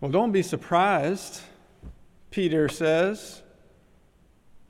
[0.00, 1.40] Well, don't be surprised,
[2.30, 3.42] Peter says.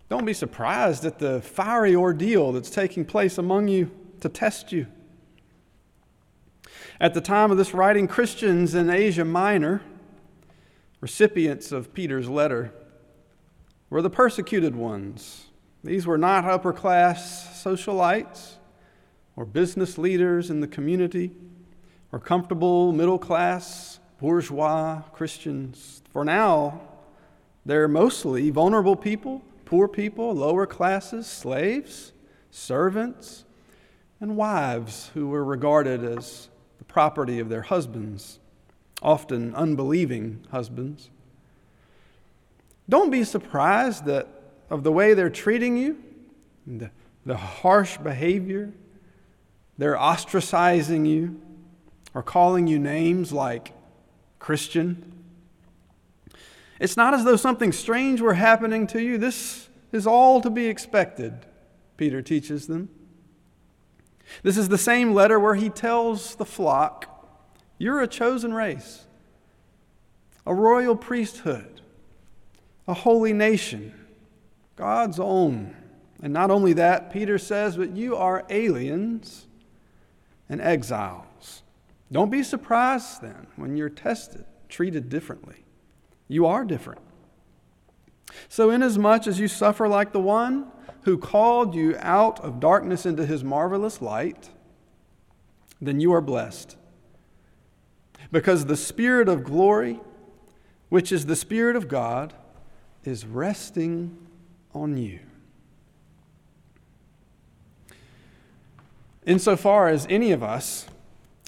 [0.09, 4.87] Don't be surprised at the fiery ordeal that's taking place among you to test you.
[7.01, 9.83] At the time of this writing, Christians in Asia Minor,
[11.01, 12.73] recipients of Peter's letter,
[13.91, 15.47] were the persecuted ones.
[15.83, 18.55] These were not upper class socialites
[19.35, 21.33] or business leaders in the community
[22.13, 26.03] or comfortable middle class bourgeois Christians.
[26.13, 26.81] For now,
[27.65, 32.13] they're mostly vulnerable people, poor people, lower classes, slaves,
[32.51, 33.45] servants,
[34.21, 36.49] and wives who were regarded as
[36.79, 38.39] the property of their husbands,
[39.03, 41.11] often unbelieving husbands.
[42.89, 44.29] Don't be surprised that
[44.71, 46.03] of the way they're treating you,
[46.67, 46.91] the,
[47.25, 48.73] the harsh behavior,
[49.79, 51.41] they're ostracizing you
[52.15, 53.73] or calling you names like
[54.47, 55.13] Christian.
[56.79, 59.19] It's not as though something strange were happening to you.
[59.19, 61.35] This is all to be expected,
[61.97, 62.89] Peter teaches them.
[64.45, 67.29] This is the same letter where he tells the flock,
[67.77, 69.07] You're a chosen race,
[70.47, 71.81] a royal priesthood,
[72.87, 73.93] a holy nation,
[74.77, 75.75] God's own.
[76.23, 79.49] And not only that, Peter says, but you are aliens
[80.49, 81.65] and exiles.
[82.11, 85.65] Don't be surprised then when you're tested, treated differently.
[86.29, 87.01] You are different.
[88.49, 90.67] So, inasmuch as you suffer like the one
[91.03, 94.51] who called you out of darkness into his marvelous light,
[95.81, 96.77] then you are blessed.
[98.33, 100.01] Because the Spirit of glory,
[100.89, 102.35] which is the Spirit of God,
[103.05, 104.17] is resting
[104.75, 105.21] on you.
[109.25, 110.87] Insofar as any of us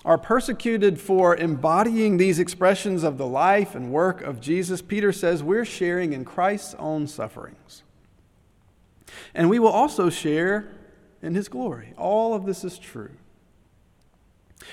[0.05, 5.43] are persecuted for embodying these expressions of the life and work of Jesus, Peter says
[5.43, 7.83] we're sharing in Christ's own sufferings.
[9.35, 10.69] And we will also share
[11.21, 11.95] in his glory.
[11.97, 13.11] All of this is true.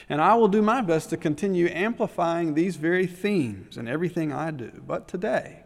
[0.10, 4.52] And I will do my best to continue amplifying these very themes in everything I
[4.52, 4.84] do.
[4.86, 5.64] But today,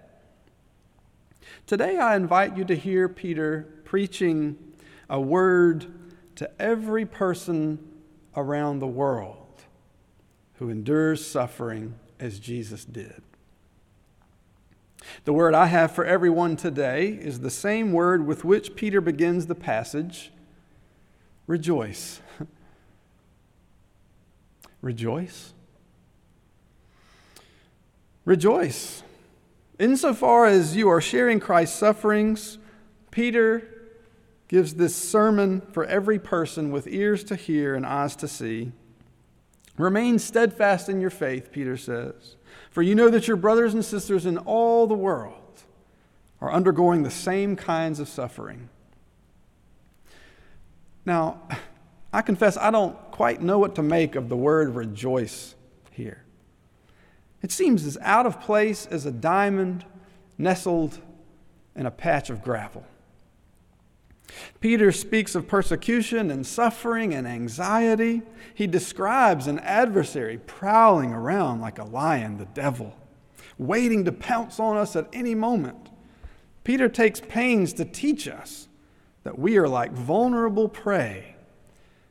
[1.67, 4.57] today I invite you to hear Peter preaching
[5.09, 5.87] a word
[6.35, 7.79] to every person
[8.35, 9.48] around the world
[10.59, 13.21] who endures suffering as Jesus did.
[15.23, 19.47] The word I have for everyone today is the same word with which Peter begins
[19.47, 20.33] the passage
[21.47, 22.19] rejoice.
[24.81, 25.53] rejoice.
[28.25, 29.01] Rejoice.
[29.79, 32.57] Insofar as you are sharing Christ's sufferings,
[33.11, 33.93] Peter
[34.49, 38.73] gives this sermon for every person with ears to hear and eyes to see.
[39.79, 42.35] Remain steadfast in your faith, Peter says,
[42.69, 45.63] for you know that your brothers and sisters in all the world
[46.41, 48.67] are undergoing the same kinds of suffering.
[51.05, 51.47] Now,
[52.11, 55.55] I confess I don't quite know what to make of the word rejoice
[55.91, 56.23] here.
[57.41, 59.85] It seems as out of place as a diamond
[60.37, 60.99] nestled
[61.73, 62.83] in a patch of gravel.
[64.59, 68.21] Peter speaks of persecution and suffering and anxiety.
[68.53, 72.95] He describes an adversary prowling around like a lion, the devil,
[73.57, 75.89] waiting to pounce on us at any moment.
[76.63, 78.67] Peter takes pains to teach us
[79.23, 81.35] that we are like vulnerable prey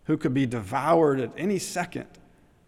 [0.04, 2.06] who could be devoured at any second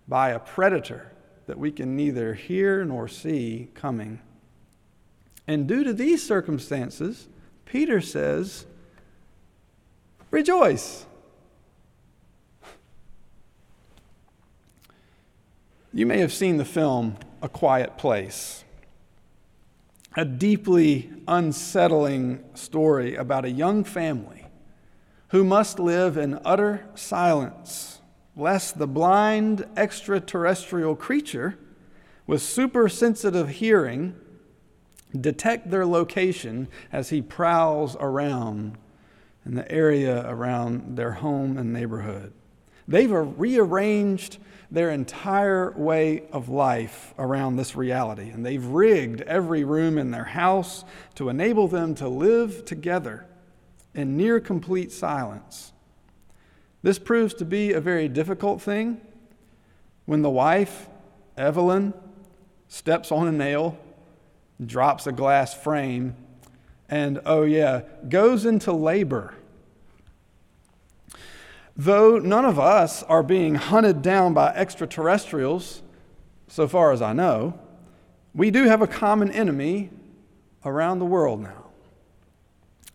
[0.06, 1.12] by a predator
[1.46, 4.20] that we can neither hear nor see coming.
[5.46, 7.28] And due to these circumstances,
[7.64, 8.66] Peter says,
[10.30, 11.06] Rejoice.
[15.92, 18.64] You may have seen the film A Quiet Place,
[20.16, 24.46] a deeply unsettling story about a young family
[25.28, 28.00] who must live in utter silence
[28.36, 31.58] lest the blind extraterrestrial creature
[32.26, 34.14] with super sensitive hearing
[35.20, 38.78] detect their location as he prowls around
[39.44, 42.32] in the area around their home and neighborhood.
[42.86, 44.38] They've rearranged
[44.70, 50.24] their entire way of life around this reality, and they've rigged every room in their
[50.24, 50.84] house
[51.16, 53.26] to enable them to live together
[53.94, 55.72] in near complete silence.
[56.82, 59.00] This proves to be a very difficult thing
[60.06, 60.88] when the wife,
[61.36, 61.92] Evelyn,
[62.68, 63.78] steps on a nail,
[64.64, 66.14] drops a glass frame,
[66.90, 69.34] and oh, yeah, goes into labor.
[71.76, 75.82] Though none of us are being hunted down by extraterrestrials,
[76.48, 77.58] so far as I know,
[78.34, 79.90] we do have a common enemy
[80.64, 81.70] around the world now.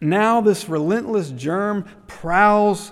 [0.02, 2.92] Now, this relentless germ prowls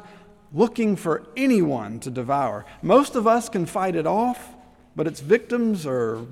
[0.54, 2.66] looking for anyone to devour.
[2.82, 4.56] Most of us can fight it off,
[4.96, 6.26] but its victims are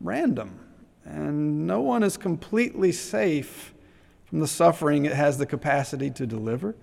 [0.00, 0.58] random,
[1.04, 3.72] and no one is completely safe
[4.26, 6.74] from the suffering it has the capacity to deliver.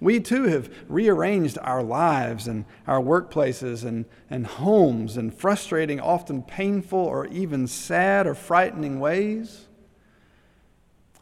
[0.00, 6.42] We too have rearranged our lives and our workplaces and, and homes in frustrating, often
[6.42, 9.68] painful, or even sad or frightening ways.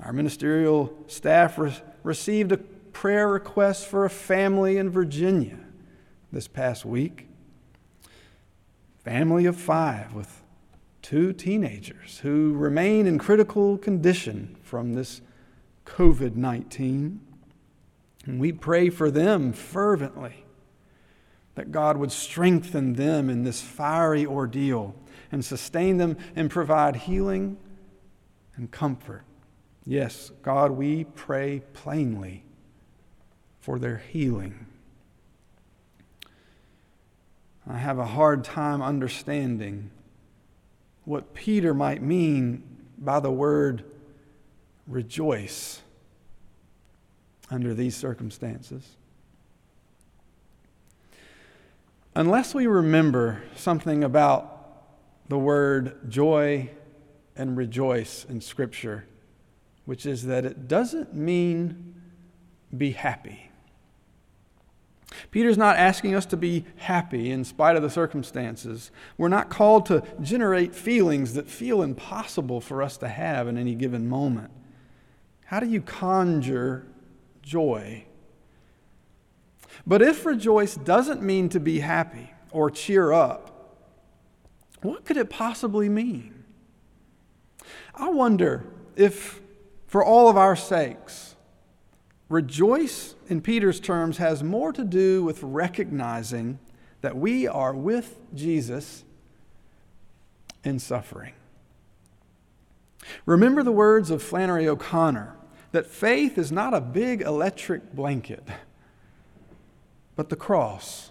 [0.01, 5.59] Our ministerial staff re- received a prayer request for a family in Virginia
[6.33, 7.29] this past week.
[9.05, 10.43] Family of five with
[11.03, 15.21] two teenagers who remain in critical condition from this
[15.87, 17.21] COVID 19.
[18.27, 20.45] And we pray for them fervently
[21.55, 24.95] that God would strengthen them in this fiery ordeal
[25.33, 27.57] and sustain them and provide healing
[28.57, 29.25] and comfort.
[29.85, 32.45] Yes, God, we pray plainly
[33.61, 34.67] for their healing.
[37.69, 39.91] I have a hard time understanding
[41.05, 42.63] what Peter might mean
[42.99, 43.85] by the word
[44.87, 45.83] rejoice
[47.51, 48.97] under these circumstances.
[52.15, 54.57] Unless we remember something about
[55.29, 56.71] the word joy
[57.37, 59.05] and rejoice in Scripture,
[59.85, 61.95] which is that it doesn't mean
[62.77, 63.51] be happy.
[65.31, 68.91] Peter's not asking us to be happy in spite of the circumstances.
[69.17, 73.75] We're not called to generate feelings that feel impossible for us to have in any
[73.75, 74.51] given moment.
[75.47, 76.87] How do you conjure
[77.47, 78.05] joy.
[79.87, 83.79] But if rejoice doesn't mean to be happy or cheer up,
[84.83, 86.45] what could it possibly mean?
[87.95, 88.67] I wonder
[88.97, 89.41] if,
[89.87, 91.37] for all of our sakes,
[92.29, 96.59] rejoice in Peter's terms has more to do with recognizing
[97.01, 99.05] that we are with Jesus
[100.65, 101.35] in suffering.
[103.25, 105.37] Remember the words of Flannery O'Connor
[105.73, 108.47] that faith is not a big electric blanket,
[110.15, 111.11] but the cross.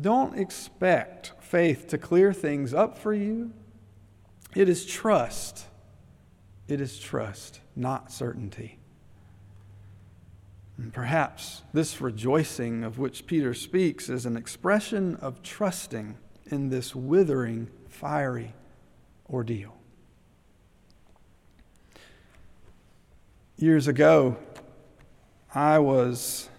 [0.00, 3.52] Don't expect faith to clear things up for you.
[4.54, 5.66] It is trust.
[6.68, 8.78] It is trust, not certainty.
[10.78, 16.94] And perhaps this rejoicing of which Peter speaks is an expression of trusting in this
[16.94, 18.54] withering, fiery
[19.30, 19.76] ordeal.
[23.58, 24.36] Years ago,
[25.54, 26.50] I was,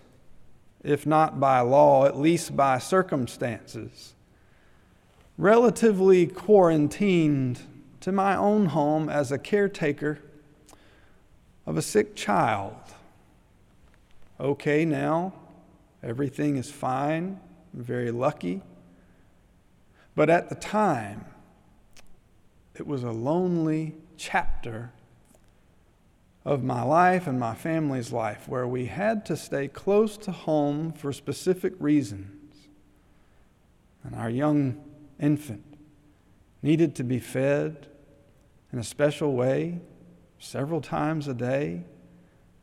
[0.84, 4.16] if not by law, at least by circumstances,
[5.38, 7.62] relatively quarantined
[8.00, 10.18] to my own home as a caretaker
[11.68, 12.74] of a sick child.
[14.40, 15.34] Okay, now
[16.02, 17.40] everything is fine.
[17.76, 18.64] I'm very lucky.
[20.16, 21.26] But at the time,
[22.74, 24.94] it was a lonely chapter
[26.48, 30.94] of my life and my family's life where we had to stay close to home
[30.94, 32.70] for specific reasons.
[34.02, 34.82] And our young
[35.20, 35.66] infant
[36.62, 37.88] needed to be fed
[38.72, 39.82] in a special way
[40.40, 41.84] several times a day.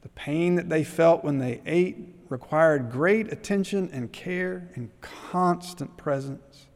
[0.01, 1.99] The pain that they felt when they ate
[2.31, 6.69] required great attention and care and constant presence.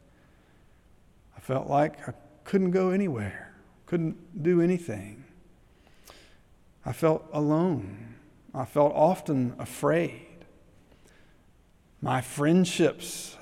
[1.34, 2.12] I felt like I
[2.44, 3.54] couldn't go anywhere,
[3.86, 5.24] couldn't do anything.
[6.88, 8.14] I felt alone.
[8.54, 10.46] I felt often afraid.
[12.00, 13.36] My friendships,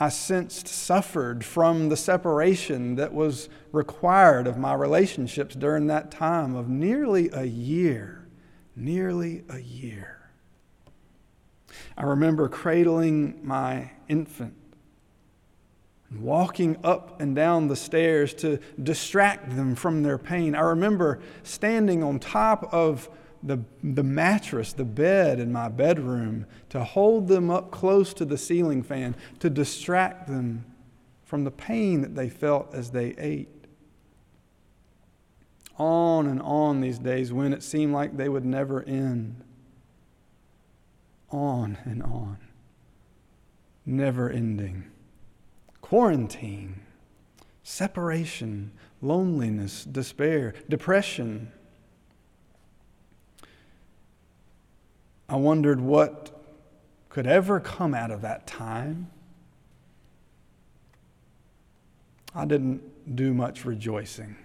[0.00, 6.56] I sensed, suffered from the separation that was required of my relationships during that time
[6.56, 8.26] of nearly a year.
[8.74, 10.30] Nearly a year.
[11.94, 14.54] I remember cradling my infant
[16.10, 20.54] and walking up and down the stairs to distract them from their pain.
[20.54, 23.10] I remember standing on top of
[23.42, 28.38] the, the mattress, the bed in my bedroom, to hold them up close to the
[28.38, 30.64] ceiling fan to distract them
[31.24, 33.48] from the pain that they felt as they ate.
[35.76, 39.44] On and on these days when it seemed like they would never end.
[41.30, 42.38] On and on.
[43.86, 44.90] Never ending
[45.88, 46.80] quarantine,
[47.62, 51.50] separation, loneliness, despair, depression.
[55.28, 56.30] I wondered what
[57.08, 59.10] could ever come out of that time.
[62.34, 64.36] I didn't do much rejoicing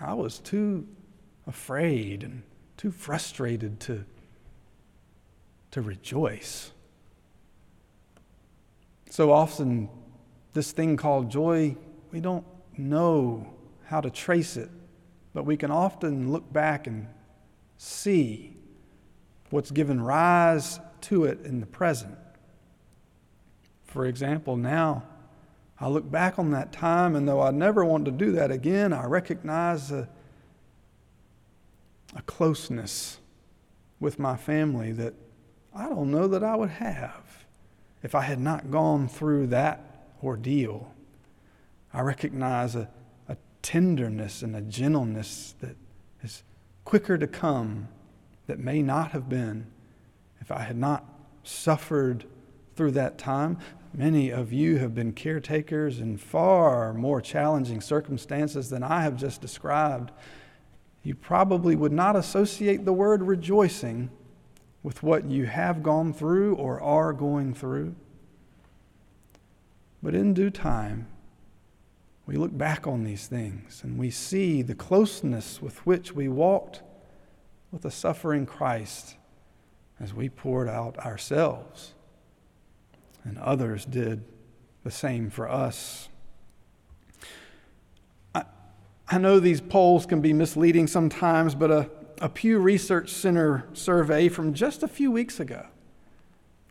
[0.00, 0.86] I was too
[1.46, 2.42] afraid and
[2.76, 4.04] too frustrated to,
[5.70, 6.72] to rejoice.
[9.10, 9.88] So often,
[10.56, 11.76] this thing called joy,
[12.10, 12.44] we don't
[12.78, 13.46] know
[13.84, 14.70] how to trace it,
[15.34, 17.06] but we can often look back and
[17.76, 18.56] see
[19.50, 22.16] what's given rise to it in the present.
[23.84, 25.04] For example, now
[25.78, 28.94] I look back on that time, and though I never want to do that again,
[28.94, 30.08] I recognize a,
[32.16, 33.18] a closeness
[34.00, 35.12] with my family that
[35.74, 37.44] I don't know that I would have
[38.02, 39.85] if I had not gone through that
[40.22, 40.92] ordeal.
[41.92, 42.88] I recognize a,
[43.28, 45.76] a tenderness and a gentleness that
[46.22, 46.42] is
[46.84, 47.88] quicker to come
[48.46, 49.66] that may not have been
[50.40, 51.04] if I had not
[51.42, 52.24] suffered
[52.74, 53.58] through that time.
[53.92, 59.40] Many of you have been caretakers in far more challenging circumstances than I have just
[59.40, 60.12] described.
[61.02, 64.10] You probably would not associate the word rejoicing
[64.82, 67.94] with what you have gone through or are going through.
[70.06, 71.08] But in due time,
[72.26, 76.80] we look back on these things and we see the closeness with which we walked
[77.72, 79.16] with the suffering Christ
[79.98, 81.94] as we poured out ourselves
[83.24, 84.22] and others did
[84.84, 86.08] the same for us.
[88.32, 94.28] I, know these polls can be misleading sometimes, but a, a Pew Research Center survey
[94.28, 95.66] from just a few weeks ago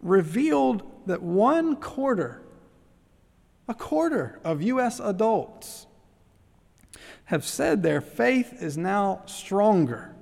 [0.02, 2.42] revealed that one quarter,
[3.68, 5.00] a quarter of U.S.
[5.00, 5.88] adults
[7.26, 10.16] have said their faith is now stronger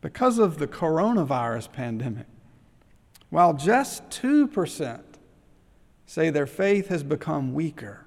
[0.00, 2.26] because of the coronavirus pandemic,
[3.28, 5.02] while just 2%
[6.06, 8.06] say their faith has become weaker.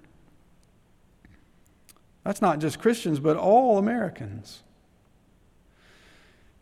[2.23, 4.63] That's not just Christians, but all Americans.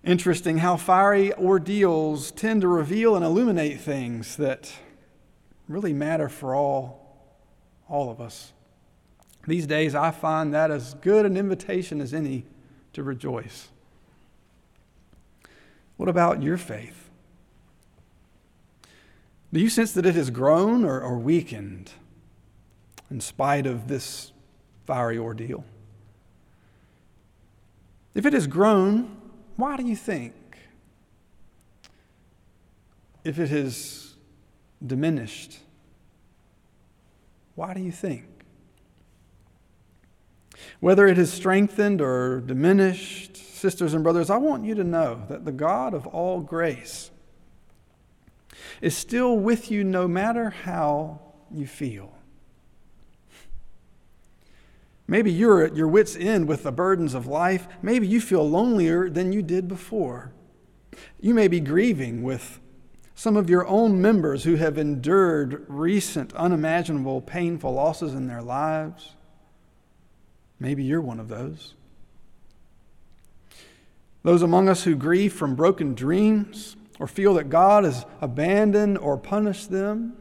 [0.04, 4.74] Interesting how fiery ordeals tend to reveal and illuminate things that
[5.68, 7.00] really matter for all,
[7.91, 8.53] all of us.
[9.45, 12.45] These days, I find that as good an invitation as any
[12.93, 13.67] to rejoice.
[15.98, 17.10] What about your faith?
[19.53, 21.91] Do you sense that it has grown or, or weakened
[23.10, 24.31] in spite of this
[24.86, 25.65] fiery ordeal?
[28.15, 29.17] If it has grown,
[29.57, 30.33] why do you think?
[33.24, 34.13] If it has
[34.86, 35.60] diminished,
[37.55, 38.25] why do you think?
[40.79, 45.46] Whether it has strengthened or diminished, sisters and brothers, I want you to know that
[45.46, 47.12] the God of all grace
[48.81, 51.20] is still with you no matter how
[51.51, 52.13] you feel.
[55.08, 57.67] Maybe you're at your wits' end with the burdens of life.
[57.81, 60.31] Maybe you feel lonelier than you did before.
[61.20, 62.61] You may be grieving with
[63.22, 69.13] some of your own members who have endured recent, unimaginable, painful losses in their lives.
[70.60, 71.75] Maybe you're one of those.
[74.24, 79.20] Those among us who grieve from broken dreams, or feel that God has abandoned or
[79.20, 80.18] punished them.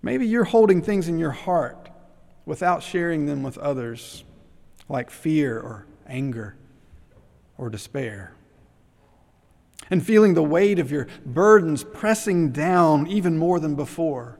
[0.00, 1.90] Maybe you're holding things in your heart
[2.46, 4.22] without sharing them with others,
[4.88, 6.54] like fear or anger
[7.56, 8.37] or despair.
[9.90, 14.38] And feeling the weight of your burdens pressing down even more than before.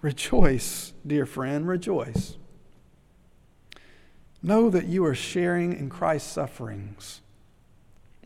[0.00, 2.36] Rejoice, dear friend, rejoice.
[4.42, 7.22] Know that you are sharing in Christ's sufferings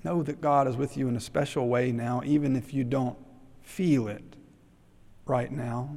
[0.04, 3.18] Know that God is with you in a special way now, even if you don't
[3.62, 4.36] feel it
[5.26, 5.96] right now.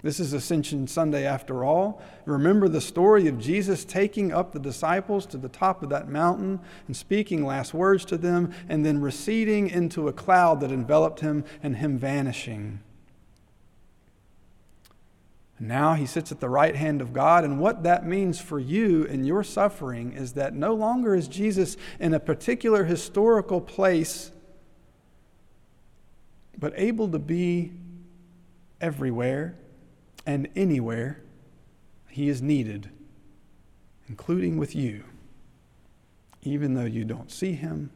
[0.00, 2.00] This is Ascension Sunday after all.
[2.24, 6.60] Remember the story of Jesus taking up the disciples to the top of that mountain
[6.86, 11.44] and speaking last words to them, and then receding into a cloud that enveloped him
[11.64, 12.78] and him vanishing.
[15.58, 19.02] Now he sits at the right hand of God, and what that means for you
[19.02, 24.30] in your suffering is that no longer is Jesus in a particular historical place,
[26.56, 27.72] but able to be
[28.80, 29.56] everywhere
[30.28, 31.22] and anywhere
[32.10, 32.90] he is needed,
[34.10, 35.04] including with you,
[36.42, 37.90] even though you don't see him,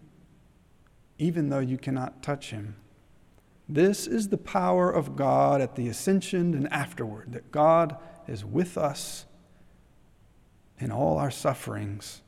[1.19, 2.75] even though you cannot touch him.
[3.69, 8.79] This is the power of God at the ascension and afterward, that God is with
[8.79, 9.27] us
[10.79, 12.22] in all our sufferings.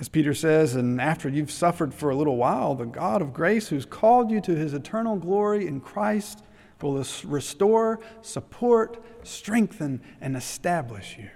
[0.00, 3.68] As Peter says, and after you've suffered for a little while, the God of grace
[3.68, 6.42] who's called you to his eternal glory in Christ
[6.80, 11.28] will restore, support, strengthen, and establish you.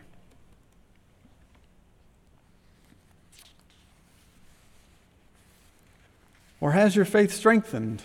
[6.58, 8.02] Or has your faith strengthened?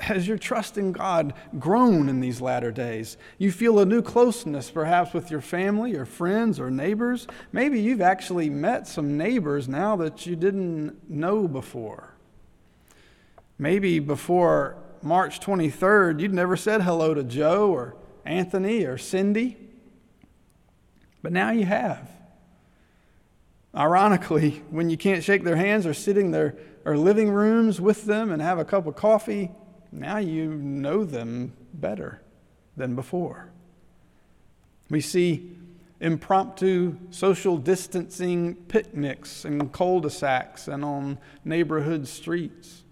[0.00, 3.16] Has your trust in God grown in these latter days?
[3.38, 7.28] You feel a new closeness, perhaps with your family or friends or neighbors.
[7.52, 12.14] Maybe you've actually met some neighbors now that you didn't know before.
[13.58, 19.56] Maybe before March 23rd, you'd never said hello to Joe or Anthony or Cindy,
[21.22, 22.10] but now you have.
[23.74, 28.04] Ironically, when you can't shake their hands or sit in their or living rooms with
[28.04, 29.50] them and have a cup of coffee,
[29.96, 32.20] now you know them better
[32.76, 33.50] than before.
[34.90, 35.56] We see
[36.00, 42.84] impromptu social distancing picnics in cul de sacs and on neighborhood streets.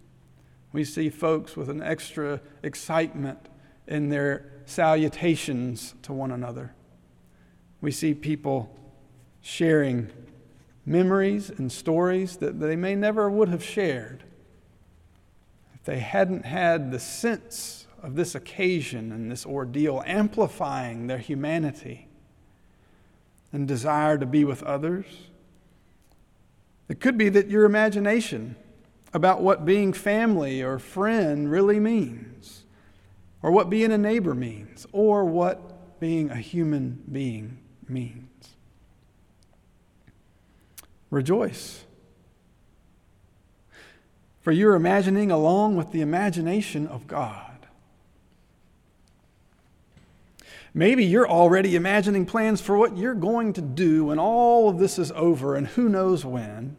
[0.72, 3.38] We see folks with an extra excitement
[3.86, 6.74] in their salutations to one another.
[7.80, 8.74] We see people
[9.42, 10.10] sharing
[10.86, 14.24] memories and stories that they may never would have shared
[15.84, 22.08] they hadn't had the sense of this occasion and this ordeal amplifying their humanity
[23.52, 25.06] and desire to be with others.
[26.88, 28.56] It could be that your imagination
[29.12, 32.64] about what being family or friend really means,
[33.42, 38.48] or what being a neighbor means, or what being a human being means.
[41.10, 41.84] Rejoice
[44.44, 47.66] for you're imagining along with the imagination of God.
[50.74, 54.98] Maybe you're already imagining plans for what you're going to do when all of this
[54.98, 56.76] is over and who knows when.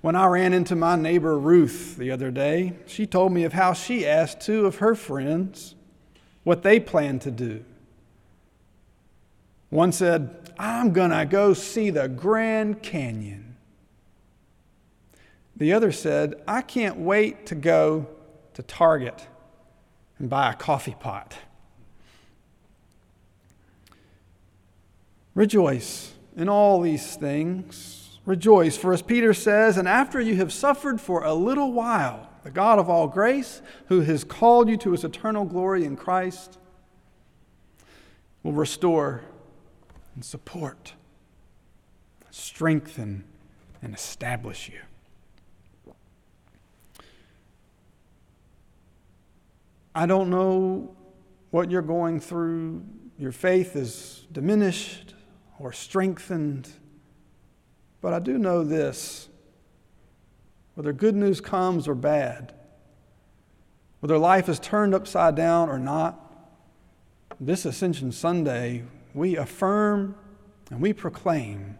[0.00, 3.72] When I ran into my neighbor Ruth the other day, she told me of how
[3.72, 5.76] she asked two of her friends
[6.42, 7.64] what they planned to do.
[9.70, 13.45] One said, I'm going to go see the Grand Canyon.
[15.56, 18.06] The other said, I can't wait to go
[18.54, 19.26] to Target
[20.18, 21.36] and buy a coffee pot.
[25.34, 28.18] Rejoice in all these things.
[28.24, 32.50] Rejoice, for as Peter says, and after you have suffered for a little while, the
[32.50, 36.58] God of all grace, who has called you to his eternal glory in Christ,
[38.42, 39.22] will restore
[40.14, 40.94] and support,
[42.30, 43.24] strengthen,
[43.82, 44.80] and establish you.
[49.96, 50.94] I don't know
[51.48, 52.84] what you're going through.
[53.18, 55.14] Your faith is diminished
[55.58, 56.68] or strengthened.
[58.02, 59.30] But I do know this
[60.74, 62.52] whether good news comes or bad,
[64.00, 66.20] whether life is turned upside down or not,
[67.40, 70.14] this Ascension Sunday, we affirm
[70.70, 71.78] and we proclaim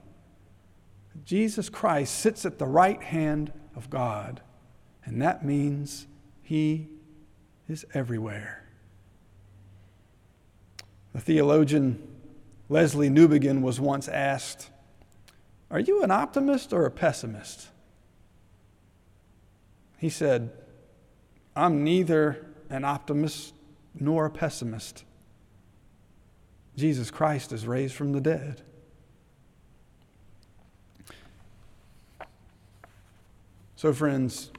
[1.12, 4.40] that Jesus Christ sits at the right hand of God,
[5.04, 6.06] and that means
[6.40, 6.88] he
[7.68, 8.62] is everywhere.
[11.12, 12.06] The theologian
[12.70, 14.70] Lesslie Newbigin was once asked,
[15.70, 17.68] Are you an optimist or a pessimist?
[19.98, 20.50] He said,
[21.54, 23.54] I'm neither an optimist
[23.98, 25.04] nor a pessimist.
[26.76, 28.60] Jesus Christ is raised from the dead.
[33.76, 34.50] So, friends,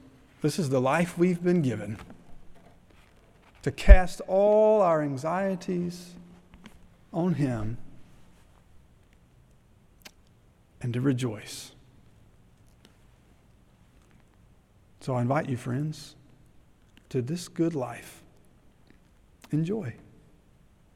[0.42, 1.98] this is the life we've been given
[3.62, 6.14] to cast all our anxieties
[7.12, 7.78] on Him
[10.80, 11.72] and to rejoice.
[15.00, 16.16] So I invite you, friends,
[17.08, 18.22] to this good life.
[19.50, 19.94] Enjoy.